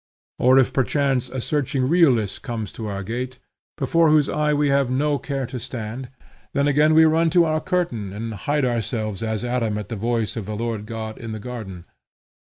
[0.39, 3.37] Or if perchance a searching realist comes to our gate,
[3.77, 6.09] before whose eye we have no care to stand,
[6.53, 10.35] then again we run to our curtain, and hide ourselves as Adam at the voice
[10.35, 11.85] of the Lord God in the garden.